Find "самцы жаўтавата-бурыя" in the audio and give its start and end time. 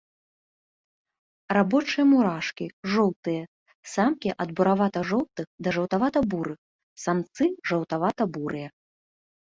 7.05-8.67